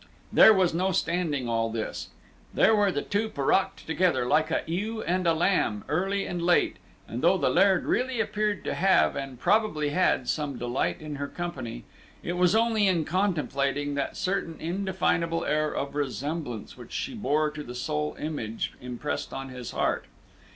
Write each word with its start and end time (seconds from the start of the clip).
There 0.33 0.51
was 0.51 0.73
no 0.73 0.91
standing 0.91 1.47
all 1.47 1.69
this. 1.69 2.09
There 2.55 2.73
were 2.75 2.91
the 2.91 3.03
two 3.03 3.29
parrocked 3.29 3.85
together, 3.85 4.25
like 4.25 4.49
a 4.49 4.63
ewe 4.65 5.03
and 5.03 5.27
a 5.27 5.33
lamb, 5.35 5.83
early 5.87 6.25
and 6.25 6.41
late; 6.41 6.77
and 7.07 7.21
though 7.21 7.37
the 7.37 7.51
Laird 7.51 7.85
really 7.85 8.19
appeared 8.19 8.63
to 8.63 8.73
have, 8.73 9.15
and 9.15 9.39
probably 9.39 9.89
had, 9.89 10.27
some 10.27 10.57
delight 10.57 11.01
in 11.01 11.17
her 11.17 11.27
company, 11.27 11.83
it 12.23 12.33
was 12.33 12.55
only 12.55 12.87
in 12.87 13.05
contemplating 13.05 13.93
that 13.93 14.17
certain 14.17 14.57
indefinable 14.59 15.45
air 15.45 15.71
of 15.71 15.93
resemblance 15.93 16.75
which 16.75 16.93
she 16.93 17.13
bore 17.13 17.51
to 17.51 17.61
the 17.61 17.75
sole 17.75 18.15
image 18.19 18.73
impressed 18.81 19.31
on 19.31 19.49
his 19.49 19.69
heart. 19.69 20.05